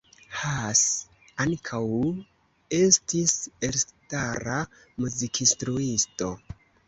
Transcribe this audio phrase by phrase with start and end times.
[0.37, 0.79] Haas
[1.43, 1.81] ankaŭ
[2.79, 3.35] estis
[3.69, 4.57] elstara
[5.05, 6.35] muzikinstruisto.